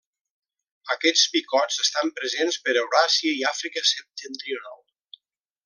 Aquests 0.93 1.25
picots 1.35 1.77
estan 1.83 2.09
presents 2.21 2.59
per 2.65 2.75
Euràsia 2.85 3.35
i 3.43 3.45
Àfrica 3.53 3.85
septentrional. 3.93 4.83